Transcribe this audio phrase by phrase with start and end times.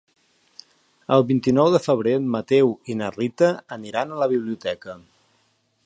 [1.17, 4.99] El vint-i-nou de febrer en Mateu i na Rita aniran a la biblioteca.